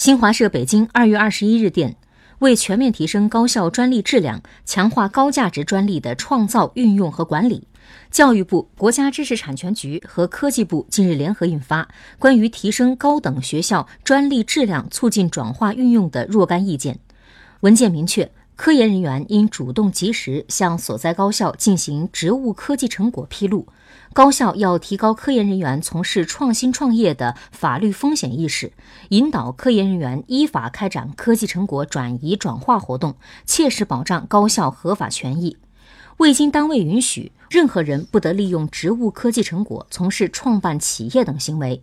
[0.00, 1.94] 新华社北京二月二十一日电，
[2.38, 7.68] 为全面提升高校专利质量，强化高价值专利的创造、运用和管理，
[8.10, 11.82] 教育部、国家知识产权局和科技部近日联合印发
[12.18, 16.94] 《关于提升高等学校专利质量促进转化运用的若干意见》。
[17.60, 18.32] 文件明确。
[18.62, 23.66] 科研人员应主动及时向所在高校进行职务科技成果披露，
[24.12, 28.70] 高校要提高科研人员从事创新创业的法律风险意识，
[29.08, 33.14] 引导科研人员依法开展科技成果转移转化活动，
[33.46, 35.56] 切实保障高校合法权益。
[36.18, 41.82] 未经单位允许，任何人不得利用职务科技成果从事创办企业等行为。